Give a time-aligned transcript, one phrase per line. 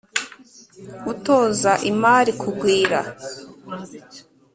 [1.11, 2.99] utoza imari kugwira